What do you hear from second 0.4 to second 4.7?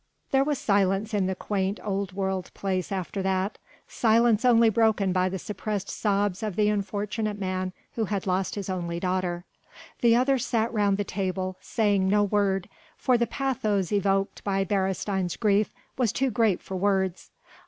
was silence in the quaint old world place after that silence only